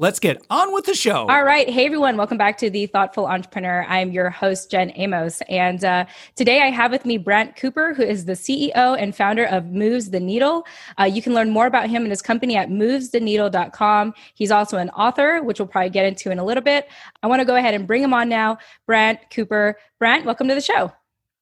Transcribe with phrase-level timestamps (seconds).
[0.00, 1.26] Let's get on with the show.
[1.26, 1.68] All right.
[1.68, 2.16] Hey, everyone.
[2.16, 3.84] Welcome back to The Thoughtful Entrepreneur.
[3.88, 5.40] I'm your host, Jen Amos.
[5.48, 6.06] And uh,
[6.36, 10.10] today I have with me Brant Cooper, who is the CEO and founder of Moves
[10.10, 10.64] the Needle.
[11.00, 14.14] Uh, you can learn more about him and his company at movestheneedle.com.
[14.34, 16.88] He's also an author, which we'll probably get into in a little bit.
[17.24, 18.58] I want to go ahead and bring him on now.
[18.86, 19.80] Brant Cooper.
[19.98, 20.92] Brant, welcome to the show.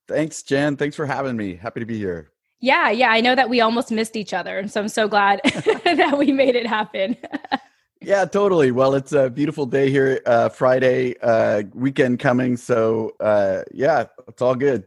[0.09, 0.79] Thanks, Jen.
[0.79, 1.57] Thanks for having me.
[1.57, 2.31] Happy to be here.
[2.61, 3.11] Yeah, yeah.
[3.11, 4.59] I know that we almost missed each other.
[4.59, 7.19] And so I'm so glad that we made it happen.
[8.07, 8.71] Yeah, totally.
[8.71, 12.57] Well, it's a beautiful day here, uh, Friday, uh, weekend coming.
[12.57, 14.85] So, uh, yeah, it's all good.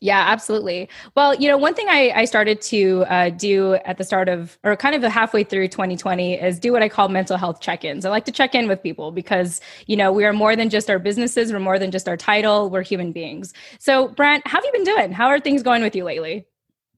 [0.00, 0.90] Yeah, absolutely.
[1.16, 4.58] Well, you know, one thing I, I started to uh, do at the start of,
[4.64, 8.04] or kind of halfway through 2020, is do what I call mental health check ins.
[8.04, 10.90] I like to check in with people because, you know, we are more than just
[10.90, 13.54] our businesses, we're more than just our title, we're human beings.
[13.78, 15.12] So, Brant, how have you been doing?
[15.12, 16.46] How are things going with you lately?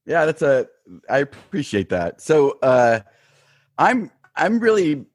[0.04, 0.66] Yeah, that's a,
[1.08, 2.20] I appreciate that.
[2.20, 3.00] So, uh,
[3.78, 5.06] I'm, I'm really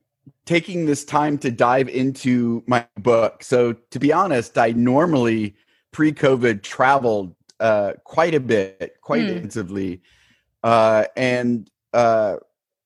[0.49, 3.43] taking this time to dive into my book.
[3.43, 5.55] So, to be honest, I normally
[5.91, 9.29] pre COVID traveled uh, quite a bit, quite mm.
[9.29, 10.01] intensively.
[10.63, 12.37] Uh, and, uh,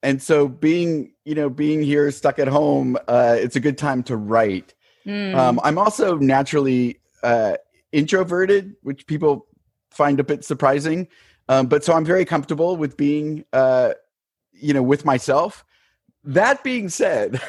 [0.01, 4.03] and so being, you know, being here stuck at home, uh, it's a good time
[4.03, 4.73] to write.
[5.05, 5.33] Mm.
[5.33, 7.55] Um, I'm also naturally uh,
[7.93, 9.47] introverted, which people
[9.89, 11.07] find a bit surprising.
[11.47, 13.93] Um, but so I'm very comfortable with being, uh,
[14.51, 15.63] you know, with myself
[16.25, 17.33] that being said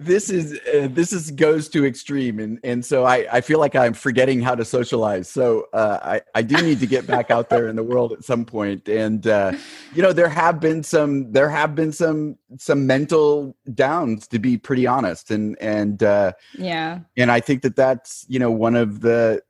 [0.00, 3.74] this is uh, this is goes to extreme and and so i i feel like
[3.74, 5.28] i'm forgetting how to socialize.
[5.28, 8.24] So uh, i i do need to get back out there in the world at
[8.24, 9.52] some point and uh,
[9.94, 14.56] you know there have been some there have been some some mental downs to be
[14.56, 17.00] pretty honest and and uh, yeah.
[17.16, 19.42] and i think that that's you know one of the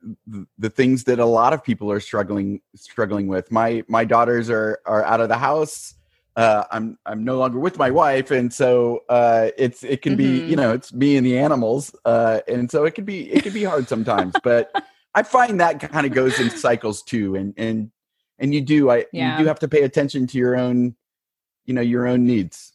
[0.58, 3.50] the things that a lot of people are struggling struggling with.
[3.50, 5.94] My my daughters are are out of the house
[6.38, 10.44] uh, I'm I'm no longer with my wife, and so uh, it's it can mm-hmm.
[10.44, 13.42] be you know it's me and the animals, uh, and so it can be it
[13.42, 14.34] can be hard sometimes.
[14.44, 14.70] but
[15.16, 17.90] I find that kind of goes in cycles too, and and
[18.38, 19.32] and you do I yeah.
[19.32, 20.94] you do have to pay attention to your own
[21.66, 22.67] you know your own needs.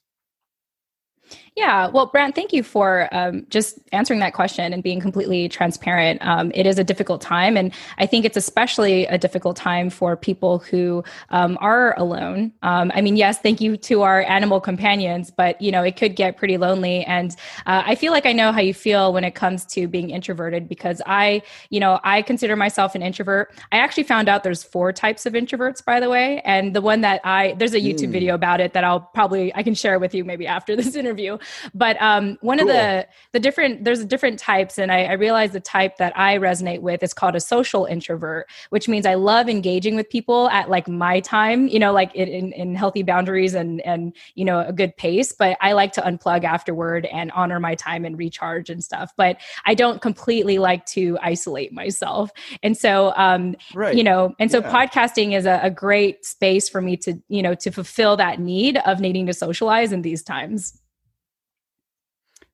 [1.56, 6.20] Yeah, well, Brant, thank you for um, just answering that question and being completely transparent.
[6.26, 10.18] Um, it is a difficult time, and I think it's especially a difficult time for
[10.18, 12.54] people who um, are alone.
[12.64, 16.16] Um, I mean, yes, thank you to our animal companions, but you know, it could
[16.16, 17.04] get pretty lonely.
[17.06, 17.36] And
[17.68, 20.68] uh, I feel like I know how you feel when it comes to being introverted
[20.68, 23.54] because I, you know, I consider myself an introvert.
[23.72, 27.02] I actually found out there's four types of introverts, by the way, and the one
[27.02, 28.14] that I there's a YouTube mm.
[28.14, 31.38] video about it that I'll probably I can share with you maybe after this interview.
[31.74, 32.70] But um, one cool.
[32.70, 36.38] of the the different there's different types, and I, I realized the type that I
[36.38, 40.70] resonate with is called a social introvert, which means I love engaging with people at
[40.70, 44.74] like my time, you know, like in, in healthy boundaries and and you know a
[44.74, 45.32] good pace.
[45.32, 49.12] But I like to unplug afterward and honor my time and recharge and stuff.
[49.18, 53.96] But I don't completely like to isolate myself, and so um, right.
[53.96, 54.72] you know, and so yeah.
[54.72, 58.78] podcasting is a, a great space for me to you know to fulfill that need
[58.78, 60.80] of needing to socialize in these times.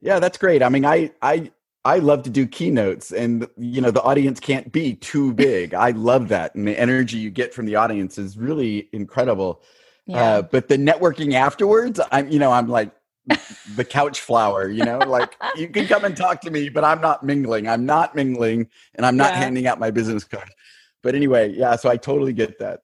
[0.01, 0.63] Yeah, that's great.
[0.63, 1.51] I mean, I I
[1.85, 5.73] I love to do keynotes and you know the audience can't be too big.
[5.73, 9.61] I love that and the energy you get from the audience is really incredible.
[10.05, 10.23] Yeah.
[10.23, 12.91] Uh, but the networking afterwards, I'm you know, I'm like
[13.75, 17.01] the couch flower, you know, like you can come and talk to me, but I'm
[17.01, 17.67] not mingling.
[17.67, 19.39] I'm not mingling and I'm not yeah.
[19.39, 20.49] handing out my business card.
[21.03, 22.81] But anyway, yeah, so I totally get that.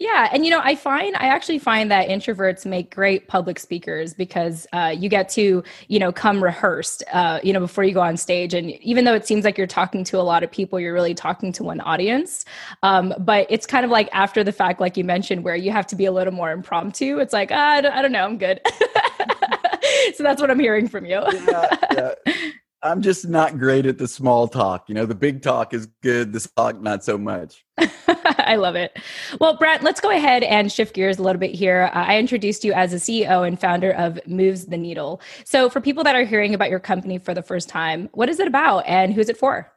[0.00, 4.14] Yeah, and you know, I find I actually find that introverts make great public speakers
[4.14, 8.00] because uh, you get to you know come rehearsed, uh, you know, before you go
[8.00, 8.54] on stage.
[8.54, 11.12] And even though it seems like you're talking to a lot of people, you're really
[11.12, 12.46] talking to one audience.
[12.82, 15.86] Um, but it's kind of like after the fact, like you mentioned, where you have
[15.88, 17.18] to be a little more impromptu.
[17.18, 18.58] It's like ah, I, don't, I don't know, I'm good.
[20.14, 21.22] so that's what I'm hearing from you.
[21.46, 22.14] yeah, yeah.
[22.82, 24.88] I'm just not great at the small talk.
[24.88, 27.64] You know, the big talk is good, the talk not so much.
[28.08, 28.98] I love it.
[29.38, 31.90] Well, Brant, let's go ahead and shift gears a little bit here.
[31.92, 35.20] Uh, I introduced you as a CEO and founder of Moves the Needle.
[35.44, 38.40] So, for people that are hearing about your company for the first time, what is
[38.40, 39.70] it about and who's it for?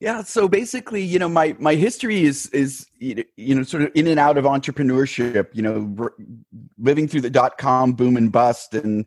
[0.00, 4.06] Yeah, so basically, you know, my my history is is you know sort of in
[4.06, 5.48] and out of entrepreneurship.
[5.54, 6.10] You know,
[6.78, 9.06] living through the dot com boom and bust, and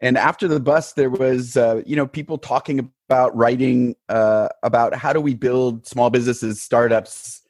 [0.00, 4.94] and after the bus there was uh, you know people talking about writing uh, about
[4.94, 7.46] how do we build small businesses startups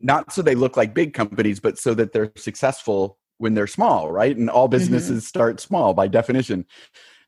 [0.00, 4.10] not so they look like big companies, but so that they're successful when they're small,
[4.10, 4.36] right?
[4.36, 5.26] And all businesses mm-hmm.
[5.26, 6.66] start small by definition.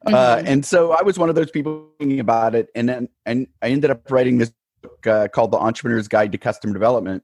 [0.06, 0.46] Uh, mm-hmm.
[0.46, 3.48] Uh, and so I was one of those people thinking about it, and then and
[3.62, 7.22] I ended up writing this book uh, called The Entrepreneur's Guide to Customer Development,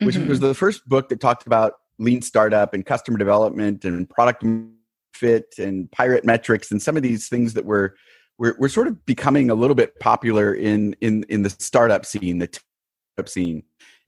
[0.00, 0.28] which mm-hmm.
[0.28, 4.42] was the first book that talked about lean startup and customer development and product
[5.14, 7.94] fit and pirate metrics and some of these things that were
[8.40, 12.38] we're, we're sort of becoming a little bit popular in in in the startup scene
[12.38, 12.48] the
[13.16, 13.62] startup scene.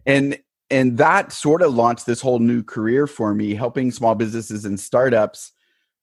[0.06, 0.38] And
[0.70, 4.80] and that sort of launched this whole new career for me helping small businesses and
[4.80, 5.52] startups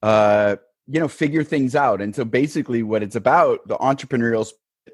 [0.03, 0.57] uh
[0.87, 2.01] you know figure things out.
[2.01, 4.47] And so basically what it's about the entrepreneurial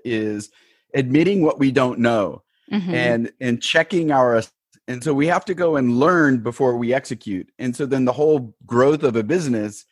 [0.04, 0.50] is
[0.94, 2.42] admitting what we don't know
[2.72, 2.94] mm-hmm.
[2.94, 4.42] and and checking our
[4.88, 7.52] and so we have to go and learn before we execute.
[7.58, 9.84] And so then the whole growth of a business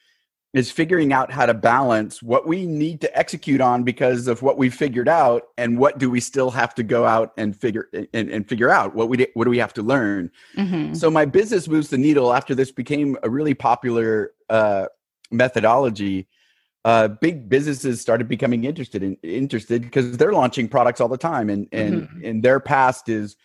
[0.53, 4.57] is figuring out how to balance what we need to execute on because of what
[4.57, 8.29] we figured out and what do we still have to go out and figure and,
[8.29, 10.94] and figure out what we what do we have to learn mm-hmm.
[10.94, 14.85] so my business moves the needle after this became a really popular uh,
[15.31, 16.27] methodology
[16.85, 21.50] uh, big businesses started becoming interested in interested because they're launching products all the time
[21.50, 22.25] and and mm-hmm.
[22.25, 23.35] and their past is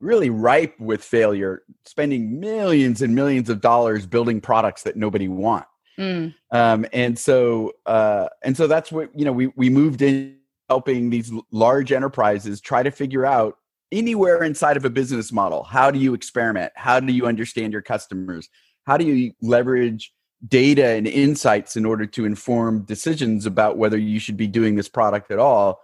[0.00, 5.66] really ripe with failure spending millions and millions of dollars building products that nobody wants
[5.98, 6.34] Mm.
[6.50, 9.32] Um, and so, uh, and so that's what you know.
[9.32, 10.38] We we moved in
[10.68, 13.58] helping these large enterprises try to figure out
[13.92, 15.62] anywhere inside of a business model.
[15.62, 16.72] How do you experiment?
[16.74, 18.48] How do you understand your customers?
[18.86, 20.12] How do you leverage
[20.46, 24.88] data and insights in order to inform decisions about whether you should be doing this
[24.88, 25.80] product at all?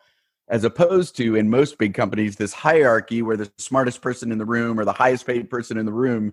[0.48, 4.44] As opposed to in most big companies, this hierarchy where the smartest person in the
[4.44, 6.32] room or the highest paid person in the room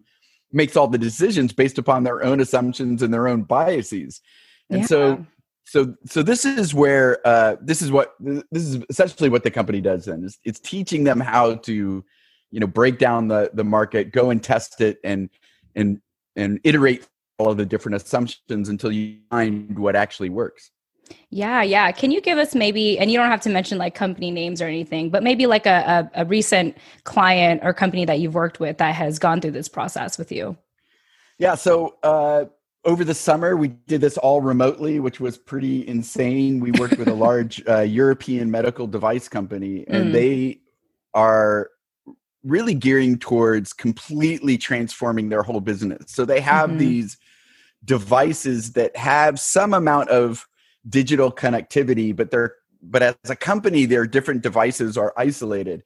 [0.51, 4.21] makes all the decisions based upon their own assumptions and their own biases
[4.69, 4.87] and yeah.
[4.87, 5.25] so
[5.65, 9.81] so so this is where uh, this is what this is essentially what the company
[9.81, 12.03] does then it's, it's teaching them how to
[12.51, 15.29] you know break down the the market go and test it and
[15.75, 15.99] and
[16.35, 17.07] and iterate
[17.37, 20.71] all of the different assumptions until you find what actually works
[21.29, 21.91] yeah, yeah.
[21.91, 24.65] Can you give us maybe, and you don't have to mention like company names or
[24.65, 28.77] anything, but maybe like a, a, a recent client or company that you've worked with
[28.77, 30.57] that has gone through this process with you?
[31.37, 31.55] Yeah.
[31.55, 32.45] So, uh,
[32.85, 36.61] over the summer, we did this all remotely, which was pretty insane.
[36.61, 40.13] We worked with a large uh, European medical device company, and mm.
[40.13, 40.61] they
[41.13, 41.69] are
[42.43, 46.11] really gearing towards completely transforming their whole business.
[46.11, 46.79] So they have mm-hmm.
[46.79, 47.17] these
[47.83, 50.47] devices that have some amount of
[50.89, 55.83] digital connectivity, but they're but as a company, their different devices are isolated.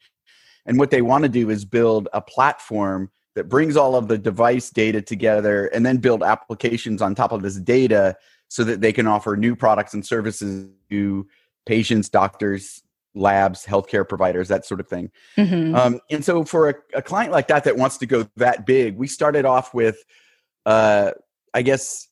[0.65, 4.17] And what they want to do is build a platform that brings all of the
[4.17, 8.15] device data together and then build applications on top of this data
[8.49, 11.27] so that they can offer new products and services to
[11.65, 12.83] patients, doctors,
[13.15, 15.09] labs, healthcare providers, that sort of thing.
[15.37, 15.75] Mm-hmm.
[15.75, 18.97] Um, and so, for a, a, client like that that wants to go that big,
[18.97, 20.03] we started off with,
[20.65, 21.11] uh,
[21.53, 22.07] I guess,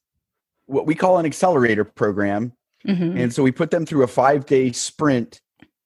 [0.65, 2.53] what we call an accelerator program
[2.87, 3.17] Mm-hmm.
[3.17, 5.41] And so we put them through a five day sprint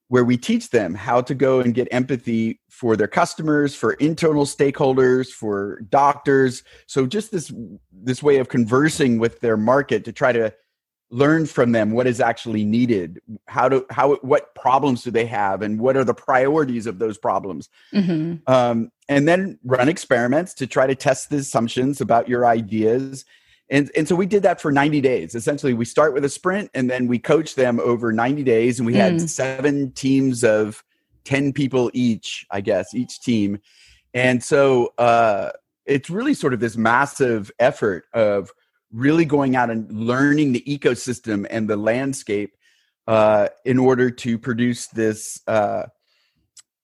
[0.10, 4.46] where we teach them how to go and get empathy for their customers, for internal
[4.46, 6.62] stakeholders, for doctors.
[6.88, 7.52] So just this
[7.92, 10.54] this way of conversing with their market to try to
[11.14, 15.62] learn from them what is actually needed how to how what problems do they have
[15.62, 18.36] and what are the priorities of those problems mm-hmm.
[18.52, 23.26] um, and then run experiments to try to test the assumptions about your ideas
[23.70, 25.36] and, and so we did that for 90 days.
[25.36, 28.80] Essentially, we start with a sprint and then we coach them over 90 days.
[28.80, 29.30] And we had mm.
[29.30, 30.84] seven teams of
[31.24, 33.60] 10 people each, I guess, each team.
[34.14, 35.52] And so uh,
[35.86, 38.52] it's really sort of this massive effort of
[38.92, 42.56] really going out and learning the ecosystem and the landscape
[43.08, 45.84] uh, in order to produce this uh,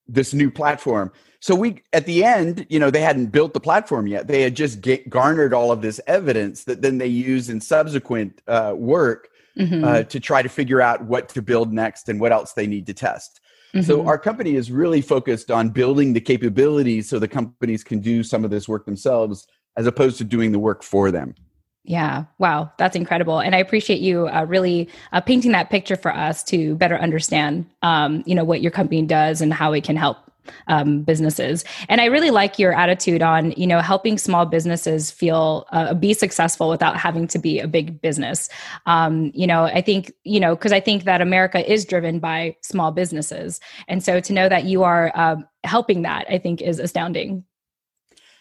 [0.08, 4.08] this new platform so we at the end you know they hadn't built the platform
[4.08, 7.60] yet they had just get, garnered all of this evidence that then they use in
[7.60, 9.84] subsequent uh, work mm-hmm.
[9.84, 12.86] uh, to try to figure out what to build next and what else they need
[12.86, 13.40] to test
[13.74, 13.86] mm-hmm.
[13.86, 18.24] so our company is really focused on building the capabilities so the companies can do
[18.24, 21.34] some of this work themselves as opposed to doing the work for them
[21.86, 22.26] yeah.
[22.38, 22.72] Wow.
[22.78, 23.40] That's incredible.
[23.40, 27.66] And I appreciate you uh, really uh, painting that picture for us to better understand,
[27.82, 30.29] um, you know, what your company does and how it can help
[30.68, 31.64] um, businesses.
[31.88, 36.14] And I really like your attitude on, you know, helping small businesses feel uh, be
[36.14, 38.50] successful without having to be a big business.
[38.86, 42.56] Um, you know, I think, you know, because I think that America is driven by
[42.62, 43.60] small businesses.
[43.88, 47.44] And so to know that you are uh, helping that, I think is astounding.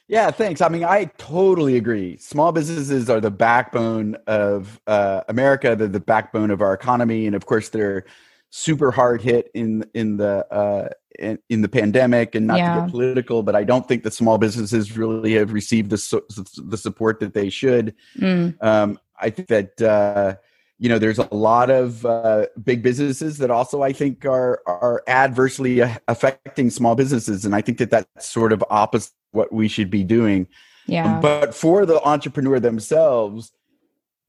[0.08, 0.62] Yeah, thanks.
[0.62, 2.16] I mean, I totally agree.
[2.16, 5.76] Small businesses are the backbone of uh, America.
[5.76, 8.06] They're the backbone of our economy, and of course, they're
[8.48, 12.74] super hard hit in in the uh, in, in the pandemic and not Yeah.
[12.76, 16.22] to get political, but I don't think the small businesses really have received the
[16.64, 17.94] the support that they should.
[18.18, 20.36] Mm, Um, I think that uh,
[20.78, 25.02] you know there's a lot of uh, big businesses that also I think are are
[25.08, 29.90] adversely affecting small businesses, and I think that that's sort of opposite what we should
[29.90, 30.46] be doing.
[30.86, 31.20] yeah.
[31.20, 33.52] But for the entrepreneur themselves,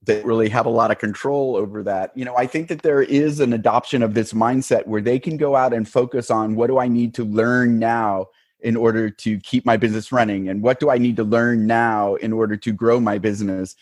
[0.02, 2.16] they really have a lot of control over that.
[2.16, 5.36] You know, I think that there is an adoption of this mindset where they can
[5.36, 8.26] go out and focus on what do I need to learn now
[8.60, 12.14] in order to keep my business running and what do I need to learn now
[12.16, 13.76] in order to grow my business.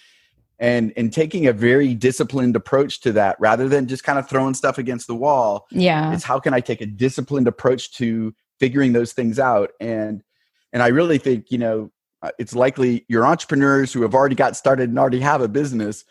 [0.61, 4.55] And and taking a very disciplined approach to that rather than just kind of throwing
[4.55, 6.13] stuff against the wall yeah.
[6.13, 10.25] it's how can i take a disciplined approach to figuring those things out and
[10.73, 14.57] and i really think you know uh, it's likely your entrepreneurs who have already got
[14.57, 16.05] started and already have a business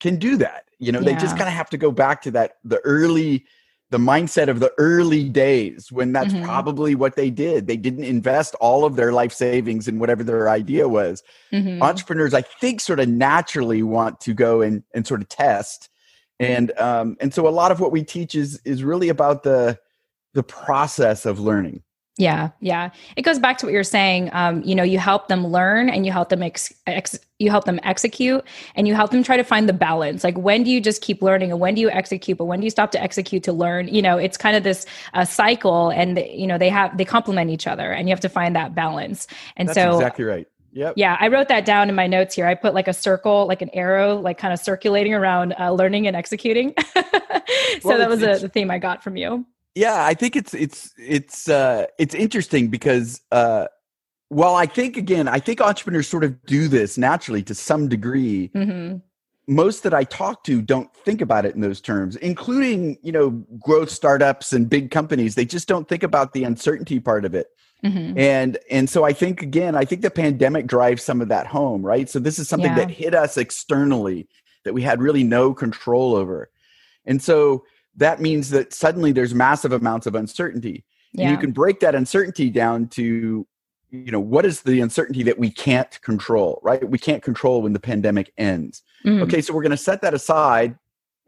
[0.00, 2.56] can do that you know they just kind of have to go back to that
[2.64, 3.44] the early
[3.90, 6.42] the mindset of the early days when that's Mhm.
[6.42, 7.68] probably what they did.
[7.68, 11.22] They didn't invest all of their life savings in whatever their idea was.
[11.52, 11.80] Mhm.
[11.80, 15.90] entrepreneurs i think sort of naturally want to go and, and sort of test.
[16.40, 19.78] And um, and so a lot of what we teach is is really about the
[20.32, 21.82] the process of learning
[22.16, 22.90] Yeah, yeah.
[23.16, 24.30] It goes back to what you're saying.
[24.32, 27.64] Um, you know, you help them learn and you help them ex- ex- you help
[27.64, 28.44] them execute
[28.76, 30.22] and you help them try to find the balance.
[30.22, 32.64] Like when do you just keep learning and when do you execute, but when do
[32.64, 33.88] you stop to execute to learn?
[33.88, 37.50] You know, it's kind of this uh, cycle, and you know they have they complement
[37.50, 39.26] each other, and you have to find that balance.
[39.56, 42.46] And that's so exactly right yep yeah, I wrote that down in my notes here.
[42.46, 46.06] I put like a circle, like an arrow, like kind of circulating around uh, learning
[46.06, 46.74] and executing.
[46.94, 47.02] so
[47.84, 49.46] Well, that was a, the theme I got from you.
[49.74, 53.66] Yeah i think it's it's it's uh it's interesting because uh
[54.30, 58.48] well i think again i think entrepreneurs sort of do this naturally to some degree.
[58.52, 58.96] Hmm
[59.46, 63.28] most that i talk to don't think about it in those terms including you know
[63.60, 65.34] growth startups and big companies.
[65.34, 67.48] They just don't think about the uncertainty part of it.
[67.82, 71.46] Hmm and and so i think again i think the pandemic drives some of that
[71.46, 72.08] home right?
[72.08, 72.86] So this is something Yeah.
[72.86, 74.26] that hit us externally
[74.64, 76.48] that we had really no control over.
[77.04, 77.66] And so
[77.96, 80.84] that means that suddenly there's massive amounts of uncertainty.
[81.16, 83.46] And you can break that uncertainty down to
[83.90, 86.88] you know what is the uncertainty that we can't control right?
[86.88, 88.82] We can't control when the pandemic ends.
[89.04, 89.22] Mhm.
[89.22, 90.76] okay so we're going to set that aside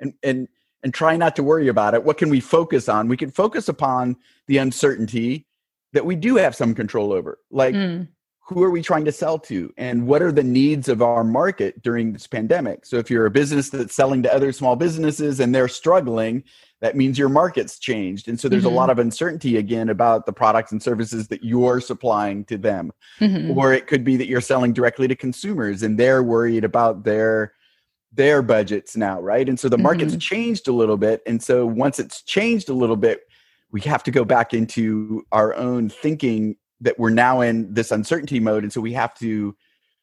[0.01, 0.49] and and
[0.83, 2.03] and try not to worry about it.
[2.05, 3.07] What can we focus on?
[3.09, 4.17] We can focus upon
[4.49, 5.47] the uncertainty
[5.93, 8.09] that we do have some control over like Mm.
[8.49, 11.83] Who are we trying to sell to and what are the needs of our market
[11.83, 15.55] during this pandemic so if you're a business that's selling to other small businesses and
[15.55, 16.43] they're struggling
[16.81, 18.73] that means your market's changed and so there's Mhm.
[18.73, 22.93] a lot of uncertainty again about the products and services that you're supplying to them
[23.21, 23.57] Mhm.
[23.57, 27.53] or it could be that you're selling directly to consumers and they're worried about their
[28.13, 30.21] their budgets now right and so the market's Mhm.
[30.21, 33.23] changed a little bit and so once it's changed a little bit
[33.73, 38.41] we have to go back into our own thinking that we're now in this uncertainty
[38.41, 39.57] mode and so we have to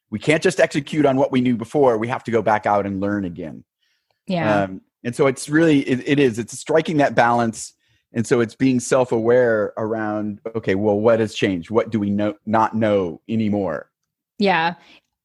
[0.10, 2.86] we can't just execute on what we knew before we have to go back out
[2.86, 3.64] and learn again
[4.28, 4.64] Yeah.
[4.64, 7.74] um, and so it's really it, it is it's striking that balance
[8.14, 12.36] and so it's being self-aware around okay well what has changed what do we know
[12.46, 13.90] not know anymore
[14.40, 14.76] Yeah.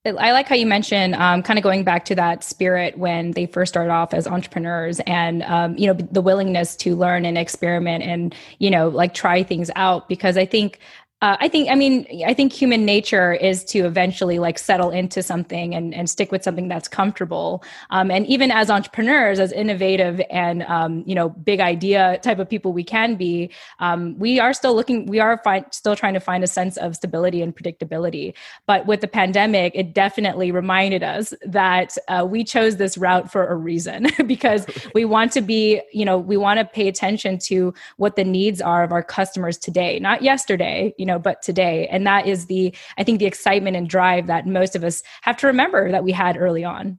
[0.06, 3.44] I like how you mentioned um, kind of going back to that spirit when they
[3.44, 8.04] first started off as entrepreneurs and, um, you know, the willingness to learn and experiment
[8.04, 10.08] and, you know, like try things out.
[10.08, 10.78] Because I think,
[11.20, 15.20] uh, I think, I mean, I think human nature is to eventually like settle into
[15.20, 17.64] something and, and stick with something that's comfortable.
[17.90, 22.48] Um, and even as entrepreneurs, as innovative and, um, you know, big idea type of
[22.48, 26.20] people we can be, um, we are still looking, we are fi- still trying to
[26.20, 28.32] find a sense of stability and predictability.
[28.66, 33.44] But with the pandemic, it definitely reminded us that uh, we chose this route for
[33.48, 37.74] a reason because we want to be, you know, we want to pay attention to
[37.96, 41.88] what the needs are of our customers today, not yesterday, you know, but today.
[41.90, 45.36] And that is the, I think, the excitement and drive that most of us have
[45.38, 46.98] to remember that we had early on.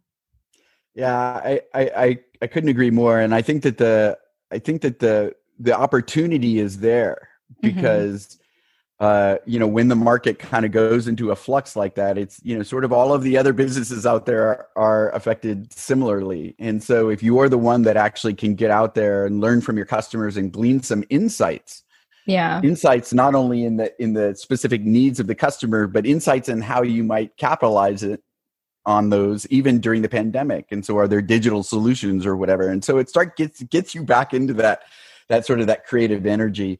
[0.96, 1.16] yeah
[1.52, 4.18] I, I i i couldn't agree more and i think that the
[4.52, 7.62] i think that the the opportunity is there Mhm.
[7.62, 8.38] because
[9.00, 12.40] uh you know when the market kind of goes into a flux like that it's
[12.44, 16.56] you know sort of all of the other businesses out there are, are affected similarly
[16.60, 19.78] and so if you're the one that actually can get out there and learn from
[19.78, 21.84] your customers and glean some insights
[22.30, 22.62] Yeah.
[22.64, 26.62] insights not only in the in the specific needs of the customer but insights in
[26.62, 28.24] how you might capitalize it
[28.86, 30.68] on those even during the pandemic.
[30.72, 32.70] And so are there digital solutions or whatever?
[32.70, 34.84] And so it start gets gets you back into that
[35.28, 36.80] that sort of that creative energy.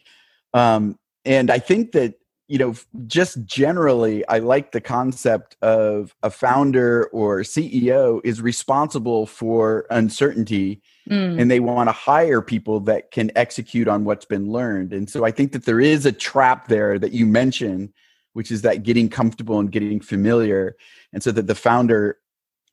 [0.54, 2.16] Um and i think that
[2.48, 2.74] you know
[3.06, 10.82] just generally i like the concept of a founder or ceo is responsible for uncertainty
[11.10, 11.40] mm.
[11.40, 14.94] and they want to hire people that can execute on what's been learned.
[14.94, 17.92] And so I think that there is a trap there that you mentioned,
[18.34, 20.76] which is that getting comfortable and getting familiar.
[21.14, 22.18] And so that the founder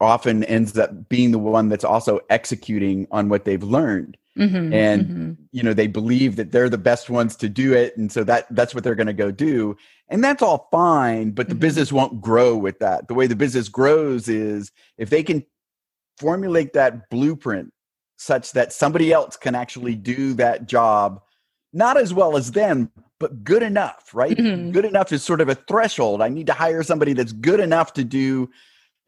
[0.01, 4.17] often ends up being the one that's also executing on what they've learned.
[4.37, 5.33] Mm-hmm, and mm-hmm.
[5.53, 8.47] you know they believe that they're the best ones to do it and so that
[8.51, 9.79] that's what they're going to go do
[10.11, 11.61] and that's all fine but the mm-hmm.
[11.61, 15.43] business won't grow with that the way the business grows is if they can
[16.19, 17.73] formulate that blueprint
[18.17, 21.21] such that somebody else can actually do that job
[21.73, 24.71] not as well as them but good enough right mm-hmm.
[24.71, 27.93] good enough is sort of a threshold i need to hire somebody that's good enough
[27.93, 28.49] to do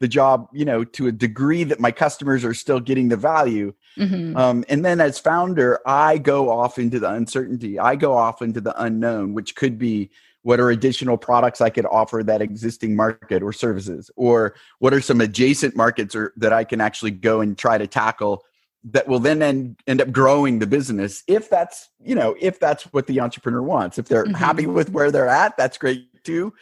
[0.00, 3.72] the job you know to a degree that my customers are still getting the value
[3.96, 4.36] mm-hmm.
[4.36, 8.60] um, and then as founder i go off into the uncertainty i go off into
[8.60, 10.10] the unknown which could be
[10.42, 15.00] what are additional products i could offer that existing market or services or what are
[15.00, 18.44] some adjacent markets or that i can actually go and try to tackle
[18.84, 22.84] that will then end, end up growing the business if that's you know if that's
[22.92, 24.34] what the entrepreneur wants if they're mm-hmm.
[24.34, 26.52] happy with where they're at that's great too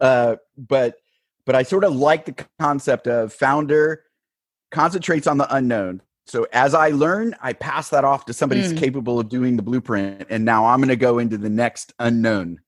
[0.00, 0.96] uh, but
[1.44, 4.02] but I sort of like the concept of founder
[4.70, 6.02] concentrates on the unknown.
[6.26, 8.78] So as I learn, I pass that off to somebody who's mm.
[8.78, 10.26] capable of doing the blueprint.
[10.28, 12.60] And now I'm going to go into the next unknown.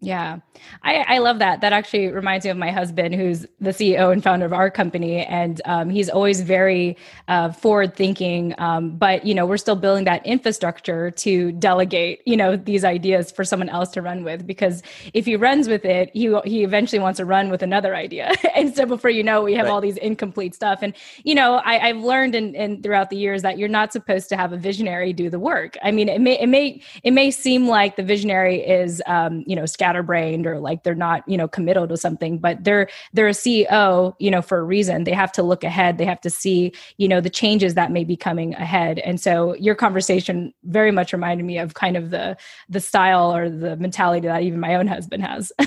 [0.00, 0.40] Yeah,
[0.82, 1.62] I, I love that.
[1.62, 5.24] That actually reminds me of my husband, who's the CEO and founder of our company,
[5.24, 6.98] and um, he's always very
[7.28, 8.54] uh, forward thinking.
[8.58, 13.32] Um, but you know, we're still building that infrastructure to delegate, you know, these ideas
[13.32, 14.46] for someone else to run with.
[14.46, 14.82] Because
[15.14, 18.76] if he runs with it, he he eventually wants to run with another idea, and
[18.76, 19.72] so before you know, we have right.
[19.72, 20.80] all these incomplete stuff.
[20.82, 24.28] And you know, I, I've learned in, in throughout the years that you're not supposed
[24.30, 25.78] to have a visionary do the work.
[25.82, 29.56] I mean, it may it may it may seem like the visionary is um, you
[29.56, 33.28] know scattered scatterbrained or like they're not you know committal to something but they're they're
[33.28, 36.30] a ceo you know for a reason they have to look ahead they have to
[36.30, 40.90] see you know the changes that may be coming ahead and so your conversation very
[40.90, 42.36] much reminded me of kind of the
[42.68, 45.52] the style or the mentality that even my own husband has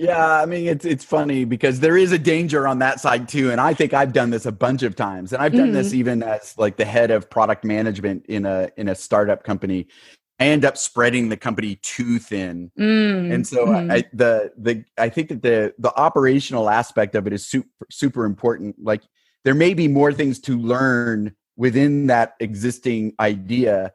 [0.00, 3.50] Yeah, I mean it's it's funny because there is a danger on that side too,
[3.50, 5.72] and I think I've done this a bunch of times, and I've done mm-hmm.
[5.72, 9.88] this even as like the head of product management in a in a startup company.
[10.40, 12.70] I end up spreading the company too thin.
[12.78, 13.92] Mm, and so mm.
[13.92, 18.24] I, the the I think that the the operational aspect of it is super super
[18.24, 18.76] important.
[18.80, 19.02] Like
[19.44, 23.92] there may be more things to learn within that existing idea.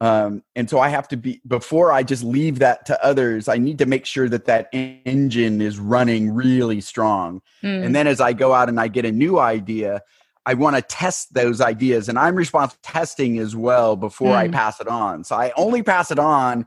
[0.00, 3.46] Um, and so I have to be before I just leave that to others.
[3.46, 7.42] I need to make sure that that engine is running really strong.
[7.62, 7.86] Mm.
[7.86, 10.02] And then as I go out and I get a new idea,
[10.44, 14.36] I want to test those ideas and I'm responsible testing as well before mm.
[14.36, 15.24] I pass it on.
[15.24, 16.66] So I only pass it on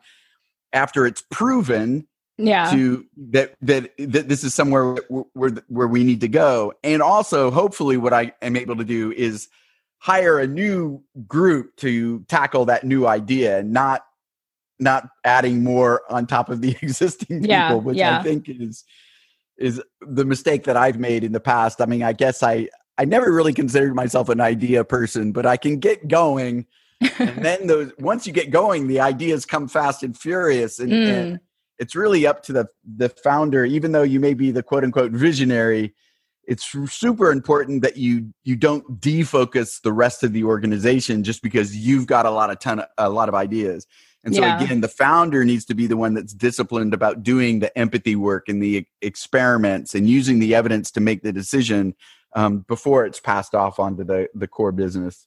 [0.73, 2.07] after it's proven
[2.37, 6.73] yeah to that that, that this is somewhere where, where where we need to go
[6.83, 9.47] and also hopefully what I am able to do is
[9.99, 14.05] hire a new group to tackle that new idea not
[14.79, 18.19] not adding more on top of the existing people yeah, which yeah.
[18.19, 18.83] I think is
[19.57, 21.81] is the mistake that I've made in the past.
[21.81, 25.57] I mean, I guess I I never really considered myself an idea person, but I
[25.57, 26.65] can get going.
[27.19, 30.79] and then those once you get going, the ideas come fast and furious.
[30.79, 31.07] And, mm.
[31.07, 31.39] and,
[31.77, 35.11] it's really up to the the founder, even though you may be the quote unquote
[35.11, 35.93] visionary,
[36.47, 41.75] it's super important that you you don't defocus the rest of the organization just because
[41.75, 43.87] you've got a lot of ton of, a lot of ideas.
[44.23, 44.61] And so yeah.
[44.61, 48.49] again, the founder needs to be the one that's disciplined about doing the empathy work
[48.49, 51.93] and the experiments and using the evidence to make the decision
[52.35, 55.25] um, before it's passed off onto the the core business.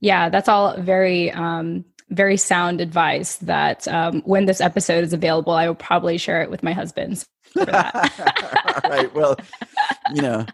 [0.00, 3.36] Yeah, that's all very um, very sound advice.
[3.36, 7.24] That um, when this episode is available, I will probably share it with my husband.
[7.56, 9.12] right.
[9.14, 9.36] Well,
[10.14, 10.46] you know,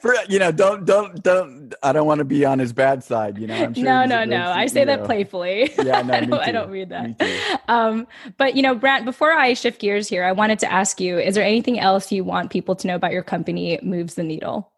[0.00, 1.74] for, you know, don't don't don't.
[1.82, 3.38] I don't want to be on his bad side.
[3.38, 3.54] You know.
[3.54, 4.50] I'm sure no, no, no.
[4.50, 5.70] I say that playfully.
[5.78, 7.62] Yeah, no, I, don't, I don't mean that.
[7.68, 8.06] Um,
[8.36, 9.04] but you know, Brant.
[9.04, 12.24] Before I shift gears here, I wanted to ask you: Is there anything else you
[12.24, 13.78] want people to know about your company?
[13.82, 14.71] Moves the needle.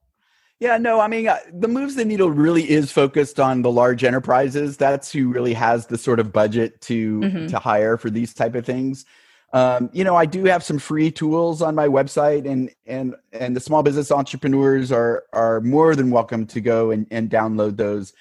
[0.64, 4.02] Yeah, no, I mean, uh, the moves the needle really is focused on the large
[4.02, 4.78] enterprises.
[4.78, 7.46] That's who really has the sort of budget to mm-hmm.
[7.48, 9.04] to hire for these type of things.
[9.52, 13.54] Um, you know, I do have some free tools on my website, and and and
[13.54, 18.14] the small business entrepreneurs are are more than welcome to go and, and download those.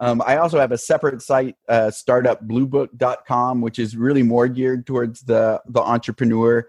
[0.00, 5.20] Um, I also have a separate site, uh, startupbluebook.com, which is really more geared towards
[5.20, 6.66] the the entrepreneur.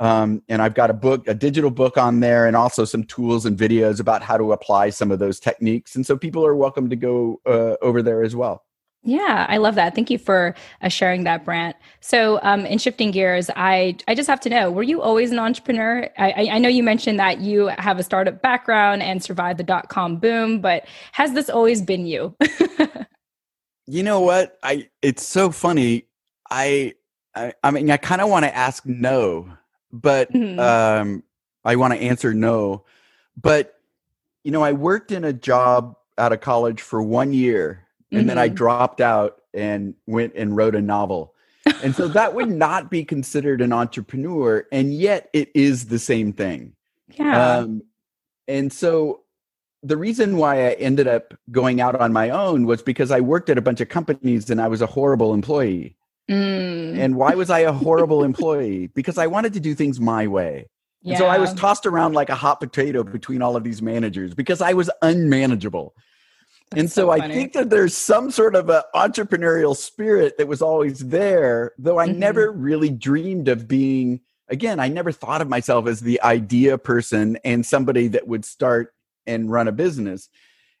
[0.00, 3.44] Um, and I've got a book, a digital book on there, and also some tools
[3.44, 5.94] and videos about how to apply some of those techniques.
[5.94, 8.64] And so people are welcome to go uh, over there as well.
[9.02, 9.94] Yeah, I love that.
[9.94, 11.74] Thank you for uh, sharing that, Brant.
[12.00, 15.38] So, um, in shifting gears, I I just have to know: Were you always an
[15.38, 16.10] entrepreneur?
[16.18, 19.88] I, I know you mentioned that you have a startup background and survived the dot
[19.88, 22.36] com boom, but has this always been you?
[23.86, 24.58] you know what?
[24.62, 26.04] I it's so funny.
[26.50, 26.92] I
[27.34, 29.50] I, I mean I kind of want to ask no,
[29.92, 30.58] but Mhm.
[30.58, 31.22] um
[31.64, 32.84] I want to answer no.
[33.40, 33.74] But
[34.44, 38.38] you know, I worked in a job out of college for 1 year and then
[38.38, 38.54] I Mhm.
[38.54, 41.34] dropped out and went and wrote a novel.
[41.82, 46.32] And so that would not be considered an entrepreneur and yet it is the same
[46.32, 46.72] thing.
[47.16, 47.58] yeah.
[47.58, 47.82] Um,
[48.48, 49.20] and so
[49.82, 53.48] the reason why I ended up going out on my own was because I worked
[53.50, 55.96] at a bunch of companies and I was a horrible employee.
[56.30, 58.86] Mm, And why was I a horrible employee?
[58.88, 60.66] Because I wanted to do things my way.
[61.06, 64.34] And so I was tossed around like a hot potato between all of these managers
[64.34, 65.94] because I was unmanageable.
[66.76, 70.62] and so, so I think that there's some sort of a entrepreneurial spirit that was
[70.62, 72.16] always there, though I Mhm.
[72.18, 77.38] never really dreamed of being again, I never thought of myself as the idea person
[77.44, 78.92] and somebody that would start
[79.26, 80.28] and run a business.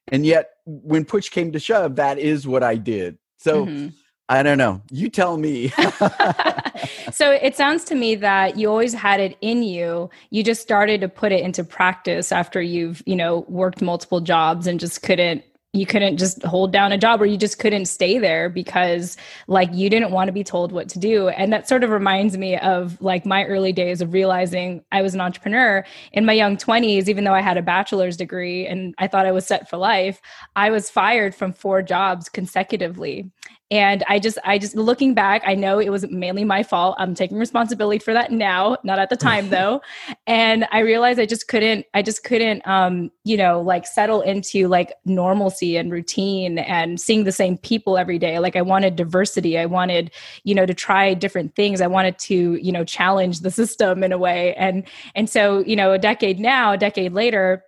[0.08, 3.18] And yet when push came to shove, that is what I did.
[3.38, 3.92] So Mhm.
[4.30, 4.80] I don't know.
[4.92, 5.68] You tell me.
[7.12, 11.00] so it sounds to me that you always had it in you you just started
[11.00, 15.42] to put it into practice after you've you know worked multiple jobs and just couldn't
[15.72, 19.16] you couldn't just hold down a job or you just couldn't stay there because
[19.46, 22.36] like you didn't want to be told what to do and that sort of reminds
[22.36, 26.56] me of like my early days of realizing i was an entrepreneur in my young
[26.56, 29.76] 20s even though i had a bachelor's degree and i thought i was set for
[29.76, 30.20] life
[30.56, 33.30] i was fired from four jobs consecutively
[33.70, 36.96] and i just i just looking back i know it was mainly my fault.
[36.98, 39.80] I'm taking responsibility for that now not at the time though.
[40.26, 44.68] And i realized i just couldn't i just couldn't um you know like settle into
[44.68, 48.38] like normalcy and routine and seeing the same people every day.
[48.38, 49.58] Like i wanted diversity.
[49.58, 50.10] I wanted
[50.44, 51.80] you know to try different things.
[51.80, 54.54] I wanted to you know challenge the system in a way.
[54.54, 57.64] And and so you know a decade now a decade later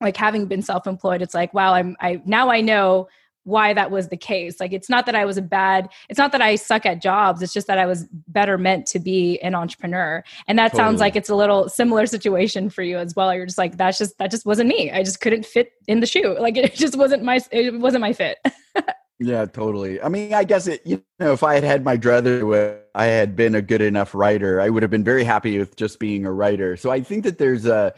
[0.00, 3.06] like having been self-employed it's like wow i'm i now i know
[3.44, 4.60] why that was the case.
[4.60, 7.42] Like it's not that i was a bad it's not that i suck at jobs
[7.42, 10.22] it's just that i was better meant to be an entrepreneur.
[10.46, 13.34] And that sounds like it's a little similar situation for you as well.
[13.34, 14.90] You're just like that's just that just wasn't me.
[14.90, 16.36] I just couldn't fit in the shoe.
[16.38, 18.38] Like it just wasn't my it wasn't my fit.
[19.22, 20.00] Yeah, totally.
[20.00, 23.36] I mean, I guess it, you know, if I had had my with, I had
[23.36, 26.32] been a good enough writer, I would have been very happy with just being a
[26.32, 26.74] writer.
[26.78, 27.92] So I think that there's a,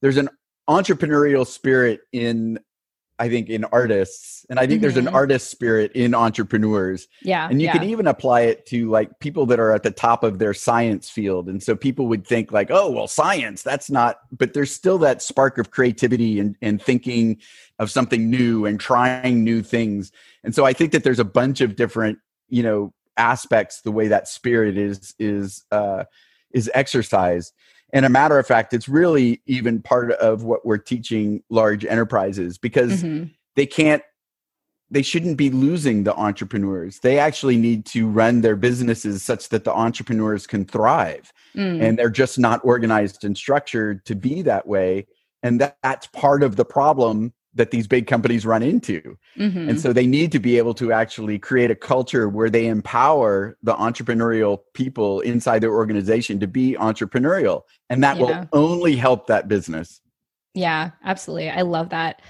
[0.00, 0.30] there's an
[0.68, 2.58] entrepreneurial spirit in,
[3.18, 5.14] I think in artists, and I think there's an Mhm.
[5.14, 7.06] artist spirit in entrepreneurs.
[7.22, 7.72] yeah And you yeah.
[7.74, 11.08] can even apply it to like people that are at the top of their science
[11.08, 11.48] field.
[11.48, 15.22] And so people would think like, oh, well, science, that's not, but there's still that
[15.22, 17.38] spark of creativity and, and thinking
[17.78, 20.10] of something new and trying new things.
[20.42, 24.08] And so I think that there's a bunch of different, you know, aspects the way
[24.08, 26.02] that spirit is is uh
[26.52, 27.52] is exercised.
[27.94, 32.58] And a matter of fact, it's really even part of what we're teaching large enterprises
[32.58, 33.30] because Mhm.
[33.56, 34.02] they can't
[34.90, 39.64] they shouldn't be losing the entrepreneurs they actually need to run their businesses such that
[39.64, 41.80] the entrepreneurs can thrive Mm.
[41.82, 45.06] and they're just not organized and structured to be that way
[45.42, 49.68] and that, that's part of the problem that these big companies run into Mhm.
[49.68, 53.56] and so they need to be able to actually create a culture where they empower
[53.62, 58.22] the entrepreneurial people inside their organization to be entrepreneurial and that Yeah.
[58.22, 60.00] will only help that business
[60.56, 61.50] Yeah, absolutely.
[61.50, 62.22] I love that.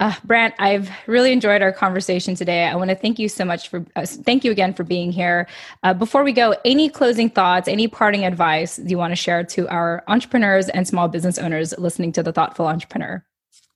[0.00, 2.64] Uh, Brant, I've really enjoyed our conversation today.
[2.64, 5.46] I want to thank you so much for, uh, thank you again for being here.
[5.84, 9.68] Uh, before we go, any closing thoughts, any parting advice you want to share to
[9.68, 13.24] our entrepreneurs and small business owners listening to The Thoughtful Entrepreneur?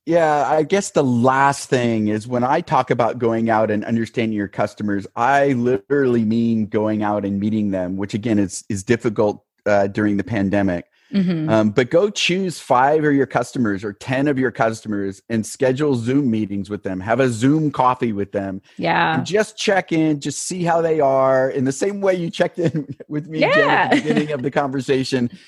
[0.04, 4.36] Yeah, I guess the last thing is when I talk about going out and understanding
[4.36, 9.44] your customers, I literally mean going out and meeting them, which again is is difficult
[9.64, 10.86] uh, during the pandemic.
[11.12, 11.48] Mhm.
[11.50, 15.94] Um, but go choose five of your customers or ten of your customers and schedule
[15.94, 16.98] Zoom meetings with them.
[17.00, 18.60] Have a Zoom coffee with them.
[18.78, 19.22] yeah.
[19.22, 22.96] Just check in, just see how they are in the same way you checked in
[23.08, 25.30] with me Jen, at the beginning of the conversation.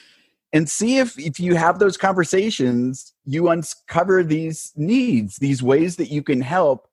[0.55, 6.11] And see if if you have those conversations, you uncover these needs, these ways that
[6.11, 6.89] you can help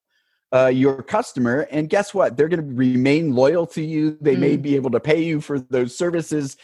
[0.51, 1.67] uh, your customer.
[1.71, 2.35] And guess what?
[2.35, 4.17] They're going to remain loyal to you.
[4.19, 4.61] They may Mm.
[4.63, 6.57] be able to pay you for those services.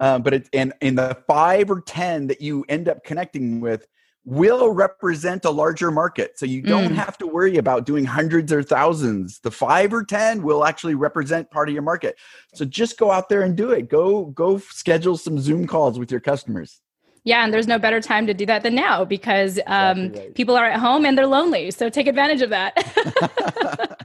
[0.00, 3.86] Uh, but it, and in the five or ten that you end up connecting with
[4.24, 6.38] will represent a larger market.
[6.38, 6.96] So you don't Mm.
[6.96, 9.40] have to worry about doing hundreds or thousands.
[9.40, 12.16] The five or 10 will actually represent part of your market.
[12.54, 13.88] So just go out there and do it.
[13.90, 16.80] Go, go schedule some Zoom calls with your customers.
[17.26, 20.34] Yeah, and there's no better time to do that than now because um, Exactly right.
[20.34, 21.70] people are at home and they're lonely.
[21.70, 23.98] So take advantage of that.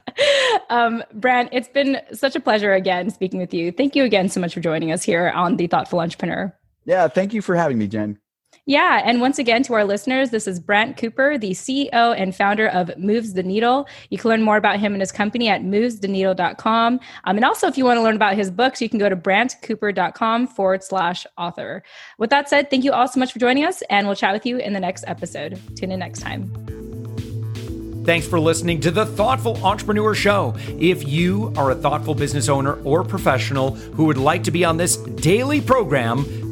[0.70, 3.72] um, Brant, it's been such a pleasure again speaking with you.
[3.72, 6.54] Thank you again so much for joining us here on The Thoughtful Entrepreneur.
[6.86, 7.08] Yeah.
[7.08, 8.18] Thank you for having me, Jen.
[8.70, 9.02] Yeah.
[9.04, 12.96] And once again, to our listeners, this is Brant Cooper, the CEO and founder of
[12.96, 13.88] Moves the Needle.
[14.10, 17.00] You can learn more about him and his company at movestheneedle.com.
[17.24, 19.16] Um, and also, if you want to learn about his books, you can go to
[19.16, 21.82] brantcooper.com forward slash author.
[22.18, 24.46] With that said, thank you all so much for joining us, and we'll chat with
[24.46, 25.60] you in the next episode.
[25.74, 26.48] Tune in next time.
[28.04, 30.54] Thanks for listening to the Thoughtful Entrepreneur Show.
[30.78, 34.78] If you are a thoughtful business owner or professional who would like to be on
[34.78, 36.24] this daily program,